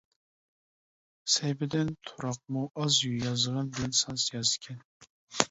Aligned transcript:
-سەيپىدىن 1.31 1.91
تۇراقمۇ 2.11 2.65
ئاز 2.81 2.99
يازغان 3.27 3.71
بىلەن 3.77 3.95
ساز 4.01 4.27
يازىدىكەن. 4.39 4.83